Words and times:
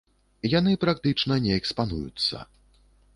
Яны 0.53 0.71
практычна 0.85 1.37
не 1.45 1.53
экспануюцца. 1.59 2.43